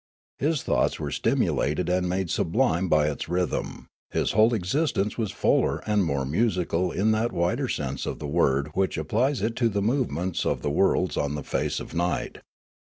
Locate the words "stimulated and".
1.11-2.09